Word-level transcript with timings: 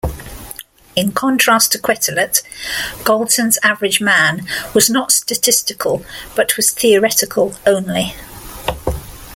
In 0.95 1.11
contrast 1.11 1.73
to 1.73 1.77
Quetelet, 1.77 2.41
Galton's 3.05 3.59
average 3.61 4.01
man 4.01 4.47
was 4.73 4.89
not 4.89 5.11
statistical 5.11 6.03
but 6.35 6.57
was 6.57 6.71
theoretical 6.71 7.55
only. 7.67 8.15